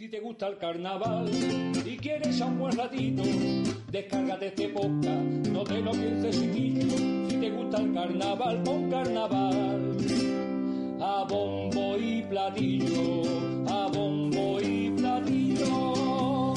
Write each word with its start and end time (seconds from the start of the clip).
Si 0.00 0.08
te 0.08 0.18
gusta 0.18 0.46
el 0.46 0.56
carnaval 0.56 1.28
y 1.84 1.96
quieres 1.98 2.40
a 2.40 2.46
un 2.46 2.58
buen 2.58 2.74
ratito, 2.74 3.22
descárgate 3.90 4.46
este 4.46 4.70
podcast, 4.70 5.46
no 5.48 5.62
te 5.62 5.78
lo 5.82 5.90
pienses 5.90 6.40
chiquillo. 6.40 6.96
Si 7.28 7.36
te 7.36 7.50
gusta 7.50 7.82
el 7.82 7.92
carnaval, 7.92 8.62
pon 8.62 8.90
carnaval. 8.90 9.96
A 11.02 11.26
bombo 11.28 11.98
y 11.98 12.22
platillo, 12.22 13.68
a 13.68 13.88
bombo 13.88 14.58
y 14.62 14.90
platillo. 14.92 16.54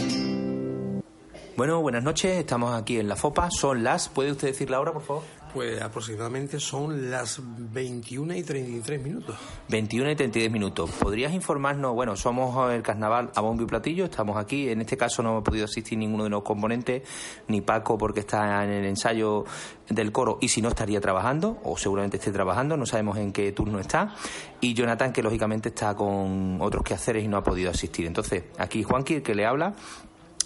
Bueno, 1.57 1.81
buenas 1.81 2.03
noches, 2.05 2.37
estamos 2.37 2.73
aquí 2.73 2.97
en 2.97 3.09
la 3.09 3.17
FOPA, 3.17 3.51
son 3.51 3.83
las, 3.83 4.07
¿puede 4.07 4.31
usted 4.31 4.47
decir 4.47 4.69
la 4.69 4.79
hora, 4.79 4.93
por 4.93 5.01
favor? 5.01 5.23
Pues 5.53 5.79
aproximadamente 5.83 6.59
son 6.59 7.11
las 7.11 7.39
21 7.43 8.33
y 8.33 8.41
33 8.41 9.03
minutos. 9.03 9.35
21 9.69 10.09
y 10.09 10.15
33 10.15 10.51
minutos. 10.51 10.89
¿Podrías 10.99 11.31
informarnos? 11.31 11.93
Bueno, 11.93 12.15
somos 12.15 12.73
el 12.73 12.81
carnaval 12.81 13.29
a 13.35 13.41
bombo 13.41 13.61
y 13.61 13.67
platillo, 13.67 14.05
estamos 14.05 14.37
aquí. 14.37 14.69
En 14.69 14.81
este 14.81 14.97
caso 14.97 15.21
no 15.21 15.37
ha 15.37 15.43
podido 15.43 15.65
asistir 15.65 15.99
ninguno 15.99 16.23
de 16.23 16.31
los 16.31 16.41
componentes, 16.41 17.03
ni 17.47 17.61
Paco 17.61 17.99
porque 17.99 18.21
está 18.21 18.63
en 18.63 18.71
el 18.71 18.85
ensayo 18.85 19.45
del 19.89 20.11
coro 20.11 20.39
y 20.41 20.47
si 20.47 20.59
no 20.59 20.69
estaría 20.69 20.99
trabajando, 20.99 21.59
o 21.63 21.77
seguramente 21.77 22.17
esté 22.17 22.31
trabajando, 22.31 22.75
no 22.75 22.87
sabemos 22.87 23.17
en 23.17 23.31
qué 23.31 23.51
turno 23.51 23.79
está. 23.79 24.15
Y 24.59 24.73
Jonathan, 24.73 25.13
que 25.13 25.21
lógicamente 25.21 25.69
está 25.69 25.93
con 25.93 26.57
otros 26.61 26.83
quehaceres 26.83 27.23
y 27.23 27.27
no 27.27 27.37
ha 27.37 27.43
podido 27.43 27.69
asistir. 27.69 28.07
Entonces, 28.07 28.45
aquí 28.57 28.81
Juanqui, 28.81 29.15
el 29.15 29.21
que 29.21 29.35
le 29.35 29.45
habla. 29.45 29.75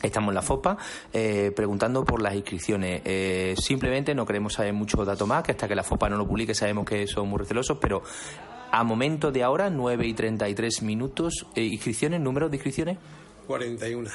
Estamos 0.01 0.29
en 0.29 0.35
la 0.35 0.41
FOPA 0.41 0.77
eh, 1.11 1.51
preguntando 1.55 2.05
por 2.05 2.21
las 2.21 2.35
inscripciones. 2.35 3.01
Eh, 3.05 3.55
simplemente 3.57 4.13
no 4.13 4.25
queremos 4.25 4.53
saber 4.53 4.73
mucho 4.73 5.03
dato 5.05 5.25
más, 5.25 5.43
que 5.43 5.51
hasta 5.51 5.67
que 5.67 5.75
la 5.75 5.83
FOPA 5.83 6.09
no 6.09 6.17
lo 6.17 6.27
publique 6.27 6.53
sabemos 6.53 6.85
que 6.85 7.07
son 7.07 7.29
muy 7.29 7.39
recelosos, 7.39 7.77
pero 7.79 8.03
a 8.71 8.83
momento 8.83 9.31
de 9.31 9.43
ahora, 9.43 9.69
9 9.69 10.07
y 10.07 10.13
33 10.13 10.81
minutos, 10.81 11.45
eh, 11.55 11.63
inscripciones, 11.63 12.19
número 12.21 12.49
de 12.49 12.57
inscripciones. 12.57 12.97
41. 13.47 14.09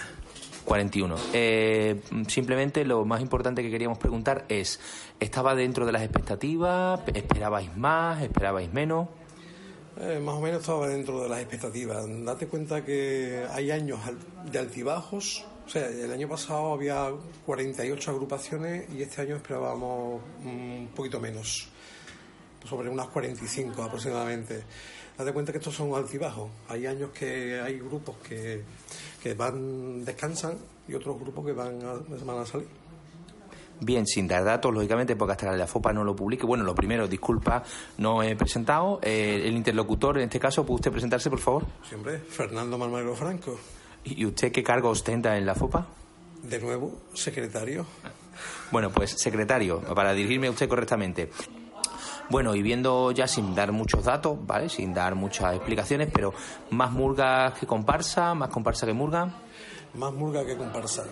41. 0.64 1.16
Eh, 1.32 2.00
simplemente 2.28 2.84
lo 2.84 3.04
más 3.04 3.20
importante 3.20 3.62
que 3.62 3.70
queríamos 3.70 3.98
preguntar 3.98 4.44
es, 4.48 4.78
¿estaba 5.20 5.54
dentro 5.54 5.86
de 5.86 5.92
las 5.92 6.02
expectativas? 6.02 7.00
¿Esperabais 7.14 7.76
más? 7.76 8.22
¿Esperabais 8.22 8.72
menos? 8.72 9.08
Eh, 10.00 10.20
más 10.22 10.36
o 10.36 10.40
menos 10.40 10.60
estaba 10.60 10.88
dentro 10.88 11.22
de 11.22 11.28
las 11.28 11.40
expectativas. 11.40 12.04
Date 12.24 12.46
cuenta 12.46 12.84
que 12.84 13.44
hay 13.50 13.70
años 13.70 14.00
de 14.50 14.58
altibajos. 14.58 15.44
O 15.66 15.68
sea, 15.68 15.86
el 15.88 16.10
año 16.10 16.28
pasado 16.28 16.72
había 16.72 17.10
48 17.46 18.10
agrupaciones 18.10 18.88
y 18.94 19.02
este 19.02 19.22
año 19.22 19.36
esperábamos 19.36 20.20
un 20.44 20.90
poquito 20.94 21.20
menos, 21.20 21.68
sobre 22.68 22.88
unas 22.88 23.06
45 23.08 23.82
aproximadamente. 23.82 24.64
Date 25.16 25.32
cuenta 25.32 25.52
que 25.52 25.58
estos 25.58 25.74
son 25.74 25.94
altibajos. 25.94 26.50
Hay 26.68 26.86
años 26.86 27.10
que 27.10 27.60
hay 27.60 27.78
grupos 27.78 28.16
que, 28.26 28.62
que 29.22 29.34
van, 29.34 30.04
descansan 30.04 30.56
y 30.88 30.94
otros 30.94 31.18
grupos 31.20 31.46
que 31.46 31.52
van 31.52 31.80
a, 31.82 31.94
van 32.24 32.38
a 32.38 32.46
salir. 32.46 32.66
Bien, 33.80 34.06
sin 34.06 34.28
dar 34.28 34.44
datos, 34.44 34.72
lógicamente, 34.72 35.16
porque 35.16 35.32
hasta 35.32 35.56
la 35.56 35.66
FOPA 35.66 35.92
no 35.92 36.04
lo 36.04 36.14
publique. 36.14 36.46
Bueno, 36.46 36.62
lo 36.64 36.74
primero, 36.74 37.08
disculpa, 37.08 37.64
no 37.98 38.22
he 38.22 38.36
presentado. 38.36 39.00
Eh, 39.02 39.42
el 39.44 39.56
interlocutor, 39.56 40.18
en 40.18 40.24
este 40.24 40.38
caso, 40.38 40.64
¿puede 40.64 40.76
usted 40.76 40.92
presentarse, 40.92 41.28
por 41.28 41.40
favor? 41.40 41.66
Siempre, 41.88 42.18
Fernando 42.18 42.78
Malmagro 42.78 43.14
Franco. 43.16 43.58
¿Y 44.04 44.24
usted 44.24 44.52
qué 44.52 44.62
cargo 44.62 44.90
ostenta 44.90 45.36
en 45.36 45.46
la 45.46 45.54
FOPA? 45.54 45.86
De 46.42 46.58
nuevo, 46.58 46.92
secretario. 47.14 47.86
Bueno, 48.70 48.90
pues 48.90 49.10
secretario, 49.10 49.80
para 49.94 50.12
dirigirme 50.12 50.48
a 50.48 50.50
usted 50.50 50.68
correctamente. 50.68 51.30
Bueno, 52.30 52.54
y 52.54 52.62
viendo 52.62 53.12
ya 53.12 53.28
sin 53.28 53.54
dar 53.54 53.72
muchos 53.72 54.04
datos, 54.04 54.38
¿vale? 54.46 54.68
Sin 54.68 54.94
dar 54.94 55.14
muchas 55.14 55.54
explicaciones, 55.54 56.08
pero 56.12 56.32
más 56.70 56.90
murgas 56.90 57.58
que 57.58 57.66
comparsa, 57.66 58.34
más 58.34 58.48
comparsa 58.48 58.86
que 58.86 58.92
murga. 58.92 59.34
Más 59.94 60.12
murga 60.12 60.44
que 60.44 60.56
comparsa. 60.56 61.04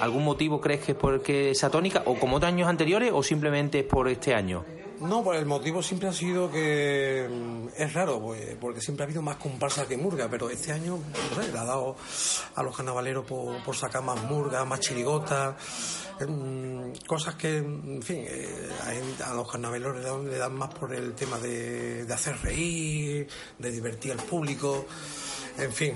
¿Algún 0.00 0.24
motivo 0.24 0.60
crees 0.60 0.84
que 0.84 0.92
es 0.92 0.98
porque 0.98 1.50
esa 1.50 1.70
tónica, 1.70 2.02
o 2.06 2.18
como 2.18 2.36
otros 2.36 2.50
años 2.52 2.68
anteriores, 2.68 3.12
o 3.14 3.22
simplemente 3.22 3.80
es 3.80 3.84
por 3.84 4.08
este 4.08 4.34
año? 4.34 4.64
No, 5.00 5.24
pues 5.24 5.38
el 5.38 5.46
motivo 5.46 5.82
siempre 5.82 6.08
ha 6.08 6.12
sido 6.12 6.50
que 6.50 7.28
mm, 7.28 7.68
es 7.76 7.92
raro, 7.92 8.20
pues, 8.20 8.56
porque 8.60 8.80
siempre 8.80 9.04
ha 9.04 9.06
habido 9.06 9.22
más 9.22 9.36
comparsa 9.36 9.86
que 9.86 9.96
murga, 9.96 10.28
pero 10.30 10.48
este 10.50 10.72
año 10.72 10.98
no 11.36 11.42
le 11.42 11.58
ha 11.58 11.64
dado 11.64 11.96
a 12.54 12.62
los 12.62 12.76
carnavaleros 12.76 13.24
por, 13.26 13.76
sacar 13.76 14.02
más 14.02 14.22
murga, 14.24 14.64
más 14.64 14.80
chirigotas, 14.80 15.56
mm, 16.26 16.92
cosas 17.06 17.34
que, 17.34 17.58
en 17.58 18.02
fin, 18.02 18.24
eh, 18.28 18.70
a, 19.24 19.34
los 19.34 19.50
carnavaleros 19.50 19.96
le 19.96 20.02
dan, 20.02 20.30
le 20.30 20.38
dan 20.38 20.54
más 20.54 20.72
por 20.72 20.94
el 20.94 21.14
tema 21.14 21.38
de, 21.38 22.04
de 22.04 22.14
hacer 22.14 22.36
reír, 22.40 23.26
de 23.58 23.70
divertir 23.70 24.12
al 24.12 24.18
público, 24.18 24.86
en 25.58 25.72
fin. 25.72 25.94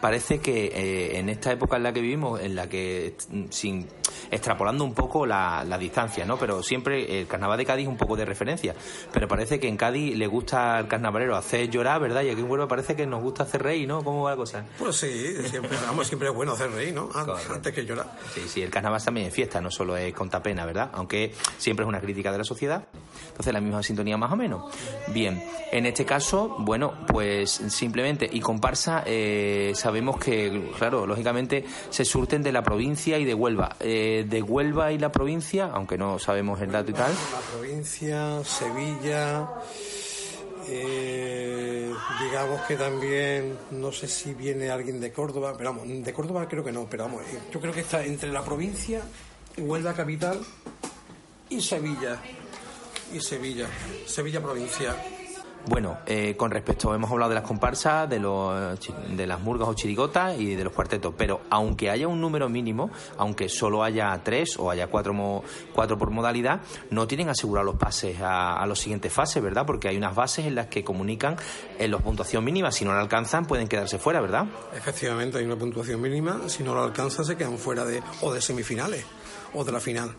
Parece 0.00 0.40
que 0.40 0.66
eh, 0.66 1.18
en 1.18 1.28
esta 1.28 1.52
época 1.52 1.76
en 1.76 1.84
la 1.84 1.92
que 1.92 2.00
vivimos, 2.00 2.40
en 2.40 2.54
la 2.56 2.68
que, 2.68 3.16
mm, 3.30 3.44
sin 3.50 3.86
extrapolando 4.30 4.84
un 4.84 4.94
poco 4.94 5.26
la, 5.26 5.64
la 5.64 5.78
distancia, 5.78 6.24
¿no? 6.24 6.38
Pero 6.38 6.62
siempre 6.62 7.20
el 7.20 7.26
carnaval 7.26 7.58
de 7.58 7.64
Cádiz 7.64 7.84
es 7.84 7.88
un 7.88 7.96
poco 7.96 8.16
de 8.16 8.24
referencia. 8.24 8.74
Pero 9.12 9.28
parece 9.28 9.58
que 9.60 9.68
en 9.68 9.76
Cádiz 9.76 10.16
le 10.16 10.26
gusta 10.26 10.76
al 10.76 10.88
carnavalero 10.88 11.36
hacer 11.36 11.70
llorar, 11.70 12.00
¿verdad? 12.00 12.22
Y 12.22 12.30
aquí 12.30 12.40
en 12.40 12.50
Huelva 12.50 12.68
parece 12.68 12.96
que 12.96 13.06
nos 13.06 13.22
gusta 13.22 13.44
hacer 13.44 13.62
reír, 13.62 13.88
¿no? 13.88 14.02
¿Cómo 14.02 14.22
va 14.22 14.30
la 14.30 14.36
cosa? 14.36 14.64
Pues 14.78 14.96
sí, 14.96 15.34
siempre, 15.48 15.76
vamos, 15.86 16.06
siempre 16.06 16.28
es 16.28 16.34
bueno 16.34 16.52
hacer 16.52 16.70
reír, 16.70 16.94
¿no? 16.94 17.08
Antes 17.52 17.72
que 17.72 17.84
llorar. 17.84 18.18
Sí, 18.34 18.42
sí, 18.46 18.62
el 18.62 18.70
carnaval 18.70 19.02
también 19.02 19.26
es 19.26 19.34
fiesta, 19.34 19.60
no 19.60 19.70
solo 19.70 19.96
es 19.96 20.12
conta 20.14 20.42
pena, 20.42 20.64
¿verdad? 20.64 20.90
Aunque 20.92 21.32
siempre 21.56 21.84
es 21.84 21.88
una 21.88 22.00
crítica 22.00 22.32
de 22.32 22.38
la 22.38 22.44
sociedad. 22.44 22.84
Entonces, 23.28 23.52
la 23.52 23.60
misma 23.60 23.82
sintonía 23.82 24.16
más 24.16 24.32
o 24.32 24.36
menos. 24.36 24.64
Bien, 25.08 25.42
en 25.70 25.86
este 25.86 26.04
caso, 26.04 26.56
bueno, 26.58 26.94
pues 27.06 27.50
simplemente, 27.50 28.28
y 28.30 28.40
comparsa, 28.40 29.02
eh, 29.06 29.72
sabemos 29.74 30.18
que, 30.18 30.72
claro, 30.78 31.06
lógicamente 31.06 31.64
se 31.90 32.04
surten 32.04 32.42
de 32.42 32.52
la 32.52 32.62
provincia 32.62 33.18
y 33.18 33.24
de 33.24 33.34
Huelva. 33.34 33.76
Eh, 33.80 34.07
de 34.28 34.42
Huelva 34.42 34.92
y 34.92 34.98
la 34.98 35.10
provincia, 35.12 35.70
aunque 35.72 35.98
no 35.98 36.18
sabemos 36.18 36.60
el 36.60 36.72
dato 36.72 36.90
y 36.90 36.94
tal, 36.94 37.12
La 37.12 37.58
provincia, 37.58 38.42
Sevilla, 38.44 39.48
eh, 40.68 41.92
digamos 42.20 42.60
que 42.62 42.76
también, 42.76 43.56
no 43.70 43.92
sé 43.92 44.08
si 44.08 44.34
viene 44.34 44.70
alguien 44.70 45.00
de 45.00 45.12
Córdoba, 45.12 45.54
pero 45.56 45.70
vamos, 45.70 45.88
de 45.88 46.12
Córdoba 46.12 46.46
creo 46.48 46.64
que 46.64 46.72
no, 46.72 46.86
pero 46.88 47.04
vamos, 47.04 47.22
eh, 47.22 47.38
yo 47.52 47.60
creo 47.60 47.72
que 47.72 47.80
está 47.80 48.04
entre 48.04 48.30
la 48.32 48.44
provincia, 48.44 49.02
Huelva 49.56 49.94
capital 49.94 50.40
y 51.48 51.60
Sevilla. 51.60 52.20
Y 53.12 53.20
Sevilla, 53.20 53.66
Sevilla 54.06 54.42
provincia. 54.42 54.94
Bueno, 55.70 55.98
eh, 56.06 56.34
con 56.34 56.50
respecto, 56.50 56.94
hemos 56.94 57.10
hablado 57.10 57.28
de 57.28 57.34
las 57.34 57.44
comparsas, 57.44 58.08
de, 58.08 58.18
los, 58.18 58.78
de 59.14 59.26
las 59.26 59.38
murgas 59.40 59.68
o 59.68 59.74
chirigotas 59.74 60.40
y 60.40 60.54
de 60.54 60.64
los 60.64 60.72
cuartetos, 60.72 61.12
pero 61.14 61.42
aunque 61.50 61.90
haya 61.90 62.08
un 62.08 62.22
número 62.22 62.48
mínimo, 62.48 62.90
aunque 63.18 63.50
solo 63.50 63.84
haya 63.84 64.18
tres 64.24 64.58
o 64.58 64.70
haya 64.70 64.86
cuatro, 64.86 65.12
mo- 65.12 65.44
cuatro 65.74 65.98
por 65.98 66.10
modalidad, 66.10 66.62
no 66.90 67.06
tienen 67.06 67.28
asegurados 67.28 67.66
los 67.66 67.76
pases 67.78 68.18
a, 68.22 68.54
a 68.56 68.66
las 68.66 68.78
siguientes 68.78 69.12
fases, 69.12 69.42
¿verdad? 69.42 69.66
Porque 69.66 69.88
hay 69.88 69.98
unas 69.98 70.14
bases 70.14 70.46
en 70.46 70.54
las 70.54 70.68
que 70.68 70.82
comunican 70.82 71.36
en 71.78 71.90
la 71.90 71.98
puntuación 71.98 72.42
mínima, 72.44 72.72
si 72.72 72.86
no 72.86 72.94
la 72.94 73.00
alcanzan 73.00 73.44
pueden 73.44 73.68
quedarse 73.68 73.98
fuera, 73.98 74.22
¿verdad? 74.22 74.46
Efectivamente, 74.74 75.36
hay 75.36 75.44
una 75.44 75.56
puntuación 75.56 76.00
mínima, 76.00 76.48
si 76.48 76.62
no 76.62 76.74
lo 76.74 76.82
alcanzan 76.82 77.26
se 77.26 77.36
quedan 77.36 77.58
fuera 77.58 77.84
de, 77.84 78.02
o 78.22 78.32
de 78.32 78.40
semifinales, 78.40 79.04
o 79.52 79.64
de 79.64 79.72
la 79.72 79.80
final. 79.80 80.14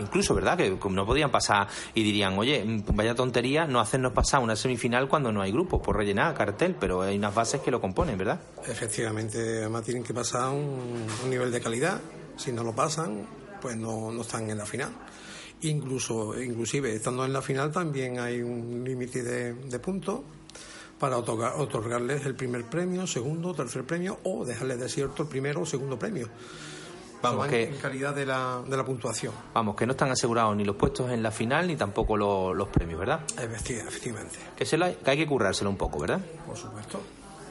Incluso, 0.00 0.34
¿verdad? 0.34 0.56
Que 0.56 0.76
no 0.90 1.06
podían 1.06 1.30
pasar 1.30 1.68
y 1.94 2.02
dirían, 2.02 2.38
oye, 2.38 2.64
mm, 2.64 2.84
vaya 2.94 3.14
tontería 3.14 3.66
no 3.66 3.80
hacernos 3.80 4.12
pasar 4.12 4.40
una 4.40 4.56
semifinal 4.56 5.08
cuando 5.08 5.30
no 5.30 5.42
hay 5.42 5.52
grupos 5.52 5.80
por 5.80 5.96
rellenar 5.96 6.34
cartel, 6.34 6.74
pero 6.78 7.02
hay 7.02 7.16
unas 7.18 7.34
bases 7.34 7.60
que 7.60 7.70
lo 7.70 7.80
componen, 7.80 8.16
¿verdad? 8.18 8.40
Efectivamente, 8.66 9.38
además 9.58 9.84
tienen 9.84 10.02
que 10.02 10.14
pasar 10.14 10.50
un, 10.50 11.06
nivel 11.28 11.50
de 11.52 11.60
calidad. 11.60 12.00
Si 12.36 12.50
no 12.52 12.64
lo 12.64 12.74
pasan, 12.74 13.26
pues 13.60 13.76
no, 13.76 14.10
no 14.10 14.22
están 14.22 14.48
en 14.50 14.58
la 14.58 14.66
final. 14.66 14.90
Incluso, 15.62 16.40
inclusive, 16.40 16.94
estando 16.94 17.24
en 17.24 17.32
la 17.32 17.42
final 17.42 17.70
también 17.70 18.18
hay 18.18 18.40
un 18.40 18.82
límite 18.82 19.22
de, 19.22 19.52
de 19.52 19.78
puntos 19.78 20.20
para 20.98 21.16
otorgar- 21.18 21.54
otorgarles 21.56 22.24
el 22.26 22.34
primer 22.34 22.64
premio, 22.64 23.06
segundo, 23.06 23.54
tercer 23.54 23.84
premio 23.84 24.18
o 24.24 24.44
dejarles 24.44 24.80
desierto 24.80 25.22
el 25.24 25.28
primero 25.28 25.60
o 25.62 25.66
segundo 25.66 25.98
premio. 25.98 26.28
Vamos, 27.22 27.46
que- 27.48 27.64
en, 27.64 27.76
calidad 27.76 28.14
de 28.14 28.24
la, 28.26 28.60
de 28.66 28.76
la 28.76 28.84
puntuación. 28.84 29.32
Vamos, 29.54 29.76
que 29.76 29.84
no 29.86 29.92
están 29.92 30.10
asegurados 30.10 30.56
ni 30.56 30.64
los 30.64 30.76
puestos 30.76 31.10
en 31.10 31.22
la 31.22 31.30
final 31.30 31.66
ni 31.66 31.76
tampoco 31.76 32.16
lo- 32.16 32.54
los 32.54 32.68
premios, 32.68 32.98
¿verdad? 33.00 33.20
Efecti- 33.36 33.78
Efectivamente, 33.86 34.38
Que, 34.56 34.64
se 34.64 34.76
lo- 34.78 34.86
que 35.02 35.10
hay 35.10 35.16
que 35.16 35.26
currárselo 35.26 35.68
un 35.70 35.76
poco, 35.76 35.98
¿verdad? 36.00 36.20
por 36.46 36.56
supuesto. 36.56 37.00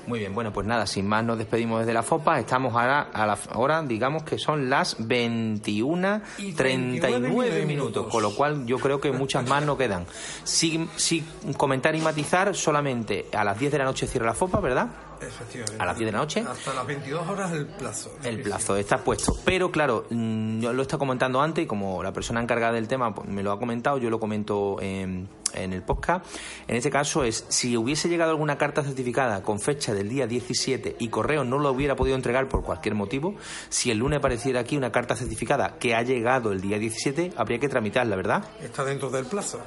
Muy 0.07 0.17
bien, 0.19 0.33
bueno, 0.33 0.51
pues 0.51 0.65
nada, 0.65 0.87
sin 0.87 1.07
más 1.07 1.23
nos 1.23 1.37
despedimos 1.37 1.81
desde 1.81 1.93
la 1.93 2.01
FOPA. 2.01 2.39
Estamos 2.39 2.73
ahora, 2.73 3.09
a 3.13 3.27
la 3.27 3.37
hora, 3.53 3.83
digamos 3.83 4.23
que 4.23 4.39
son 4.39 4.67
las 4.67 4.95
21 5.07 6.21
Y 6.39 6.53
39 6.53 7.27
39 7.27 7.65
minutos, 7.65 8.07
con 8.07 8.23
lo 8.23 8.33
cual 8.33 8.65
yo 8.65 8.79
creo 8.79 8.99
que 8.99 9.11
muchas 9.11 9.47
más 9.47 9.63
no 9.63 9.77
quedan. 9.77 10.05
Sin, 10.43 10.89
sin 10.95 11.23
comentar 11.57 11.95
y 11.95 12.01
matizar, 12.01 12.55
solamente 12.55 13.27
a 13.33 13.43
las 13.43 13.59
10 13.59 13.71
de 13.71 13.77
la 13.77 13.83
noche 13.83 14.07
cierra 14.07 14.27
la 14.27 14.33
FOPA, 14.33 14.59
¿verdad? 14.59 14.87
Efectivamente. 15.21 15.81
A 15.81 15.85
las 15.85 15.97
10 15.97 16.07
de 16.07 16.11
la 16.11 16.17
noche. 16.17 16.45
Hasta 16.47 16.73
las 16.73 16.87
22 16.87 17.27
horas 17.27 17.51
el 17.51 17.65
plazo. 17.65 18.11
El 18.23 18.41
plazo 18.41 18.75
está 18.75 19.03
puesto. 19.03 19.35
Pero 19.45 19.71
claro, 19.71 20.05
mm, 20.09 20.61
yo 20.61 20.73
lo 20.73 20.81
está 20.81 20.97
comentando 20.97 21.41
antes 21.41 21.63
y 21.63 21.67
como 21.67 22.01
la 22.03 22.13
persona 22.13 22.41
encargada 22.41 22.73
del 22.73 22.87
tema 22.87 23.13
pues, 23.13 23.27
me 23.27 23.43
lo 23.43 23.51
ha 23.51 23.59
comentado, 23.59 23.97
yo 23.97 24.09
lo 24.09 24.19
comento 24.19 24.77
en, 24.81 25.29
en 25.53 25.73
el 25.73 25.81
podcast. 25.81 26.25
En 26.67 26.75
este 26.75 26.89
caso 26.89 27.23
es, 27.23 27.45
si 27.49 27.77
hubiese 27.77 28.09
llegado 28.09 28.31
alguna 28.31 28.57
carta 28.57 28.83
certificada 28.83 29.41
con 29.43 29.59
fecha 29.59 29.93
del 29.93 30.09
día 30.09 30.27
17 30.27 30.97
y 30.99 31.09
correo 31.09 31.43
no 31.43 31.59
lo 31.59 31.71
hubiera 31.71 31.95
podido 31.95 32.15
entregar 32.15 32.47
por 32.47 32.63
cualquier 32.63 32.95
motivo, 32.95 33.35
si 33.69 33.91
el 33.91 33.99
lunes 33.99 34.19
apareciera 34.19 34.61
aquí 34.61 34.77
una 34.77 34.91
carta 34.91 35.15
certificada 35.15 35.77
que 35.79 35.95
ha 35.95 36.01
llegado 36.01 36.51
el 36.51 36.61
día 36.61 36.79
17, 36.79 37.33
habría 37.35 37.59
que 37.59 37.69
tramitarla, 37.69 38.15
¿verdad? 38.15 38.45
Está 38.61 38.83
dentro 38.83 39.09
del 39.09 39.25
plazo. 39.25 39.59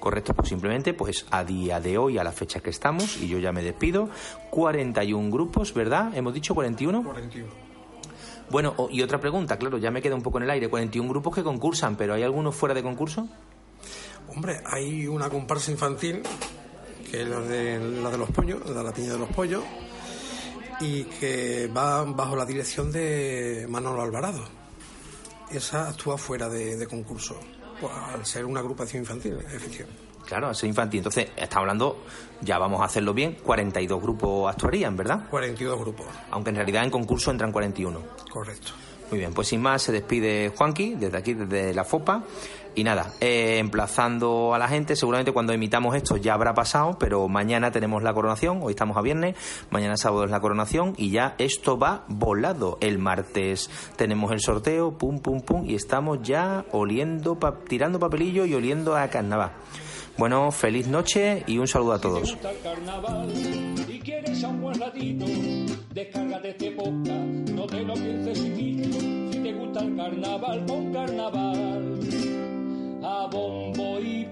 Correcto, 0.00 0.32
pues 0.32 0.48
simplemente, 0.48 0.94
pues 0.94 1.26
a 1.30 1.44
día 1.44 1.78
de 1.78 1.98
hoy, 1.98 2.16
a 2.16 2.24
la 2.24 2.32
fecha 2.32 2.60
que 2.60 2.70
estamos, 2.70 3.18
y 3.18 3.28
yo 3.28 3.38
ya 3.38 3.52
me 3.52 3.62
despido, 3.62 4.08
41 4.48 5.30
grupos, 5.30 5.74
¿verdad? 5.74 6.16
¿Hemos 6.16 6.32
dicho 6.32 6.54
41? 6.54 7.04
41. 7.04 7.48
Bueno, 8.48 8.74
y 8.90 9.02
otra 9.02 9.20
pregunta, 9.20 9.58
claro, 9.58 9.76
ya 9.76 9.90
me 9.90 10.00
queda 10.00 10.14
un 10.14 10.22
poco 10.22 10.38
en 10.38 10.44
el 10.44 10.50
aire, 10.50 10.68
41 10.68 11.06
grupos 11.08 11.34
que 11.34 11.42
concursan, 11.42 11.96
pero 11.96 12.14
¿hay 12.14 12.22
algunos 12.22 12.56
fuera 12.56 12.74
de 12.74 12.82
concurso? 12.82 13.28
Hombre, 14.34 14.62
hay 14.64 15.06
una 15.06 15.28
comparsa 15.28 15.70
infantil, 15.70 16.22
que 17.10 17.22
es 17.22 17.28
la 17.28 17.40
de, 17.40 17.78
la 18.02 18.10
de 18.10 18.18
los 18.18 18.30
pollos, 18.30 18.66
la 18.66 18.78
de 18.78 18.84
la 18.84 18.92
piña 18.92 19.12
de 19.12 19.18
los 19.18 19.28
pollos, 19.28 19.62
y 20.80 21.04
que 21.04 21.70
va 21.76 22.04
bajo 22.04 22.36
la 22.36 22.46
dirección 22.46 22.90
de 22.90 23.66
Manolo 23.68 24.00
Alvarado. 24.00 24.42
Esa 25.50 25.90
actúa 25.90 26.16
fuera 26.16 26.48
de, 26.48 26.76
de 26.76 26.86
concurso, 26.86 27.38
pues, 27.80 27.92
al 28.14 28.24
ser 28.26 28.44
una 28.44 28.60
agrupación 28.60 29.02
infantil, 29.02 29.38
efectivamente. 29.38 30.00
Claro, 30.26 30.48
al 30.48 30.54
ser 30.54 30.68
infantil. 30.68 30.98
Entonces, 30.98 31.28
estamos 31.36 31.62
hablando, 31.62 32.04
ya 32.40 32.58
vamos 32.58 32.80
a 32.80 32.84
hacerlo 32.84 33.12
bien, 33.14 33.38
42 33.42 34.00
grupos 34.00 34.52
actuarían, 34.52 34.96
¿verdad? 34.96 35.28
42 35.30 35.78
grupos, 35.80 36.06
Aunque 36.30 36.50
en 36.50 36.56
realidad 36.56 36.84
en 36.84 36.90
concurso 36.90 37.30
entran 37.30 37.50
41. 37.52 38.00
correcto. 38.30 38.72
Muy 39.10 39.18
bien, 39.18 39.34
pues 39.34 39.48
sin 39.48 39.60
más 39.60 39.82
se 39.82 39.90
despide 39.90 40.52
Juanqui 40.56 40.94
desde 40.94 41.16
aquí, 41.18 41.34
desde 41.34 41.74
la 41.74 41.82
FOPA. 41.82 42.22
Y 42.74 42.84
nada, 42.84 43.12
eh, 43.20 43.58
emplazando 43.58 44.54
a 44.54 44.58
la 44.58 44.68
gente, 44.68 44.94
seguramente 44.96 45.32
cuando 45.32 45.52
emitamos 45.52 45.94
esto 45.96 46.16
ya 46.16 46.34
habrá 46.34 46.54
pasado, 46.54 46.96
pero 46.98 47.26
mañana 47.28 47.70
tenemos 47.72 48.02
la 48.02 48.14
coronación, 48.14 48.60
hoy 48.62 48.70
estamos 48.72 48.96
a 48.96 49.02
viernes, 49.02 49.34
mañana 49.70 49.96
sábado 49.96 50.24
es 50.24 50.30
la 50.30 50.40
coronación 50.40 50.94
y 50.96 51.10
ya 51.10 51.34
esto 51.38 51.78
va 51.78 52.04
volado. 52.08 52.78
El 52.80 52.98
martes 52.98 53.68
tenemos 53.96 54.30
el 54.32 54.40
sorteo, 54.40 54.96
pum, 54.96 55.18
pum, 55.20 55.40
pum, 55.40 55.64
y 55.68 55.74
estamos 55.74 56.20
ya 56.22 56.64
oliendo, 56.72 57.38
pa- 57.38 57.58
tirando 57.68 57.98
papelillo 57.98 58.44
y 58.46 58.54
oliendo 58.54 58.96
a 58.96 59.08
carnaval. 59.08 59.50
Bueno, 60.16 60.50
feliz 60.52 60.86
noche 60.86 61.44
y 61.46 61.58
un 61.58 61.66
saludo 61.66 61.92
a 61.92 61.96
Si 61.96 62.02
te 62.02 62.08
todos. 62.08 62.20
gusta 62.32 62.50
el 62.50 62.60
carnaval 62.60 63.32
y 63.88 63.98
quieres 64.00 64.44
a 64.44 64.48
un 64.48 64.60
buen 64.60 64.78
ratito, 64.78 65.24
descárgate 65.94 66.50
este 66.50 66.70
podcast, 66.72 67.50
no 67.50 67.66
te 67.66 67.80
lo 67.82 67.94
pienses. 67.94 68.38
Si 68.38 69.40
te 69.42 69.52
gusta 69.54 69.80
el 69.80 69.96
carnaval, 69.96 70.64
pon 70.66 70.92
carnaval 70.92 71.49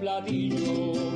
a 0.08 0.20
bombo 0.20 0.28
y 0.30 0.48
platillo. 0.48 1.07